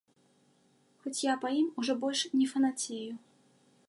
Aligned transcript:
Хоць 1.03 1.19
я 1.23 1.33
па 1.43 1.51
ім 1.59 1.67
ўжо 1.83 1.93
больш 2.05 2.21
не 2.39 2.47
фанацею. 2.55 3.13